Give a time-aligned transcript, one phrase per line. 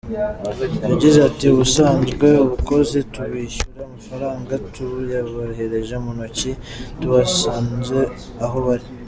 [0.89, 6.51] Yagize ati “Ubusazwe, abakozi tubishyura amafaranga tuyabahereje mu ntoki
[6.99, 7.99] tubasanze
[8.45, 8.87] aho bari.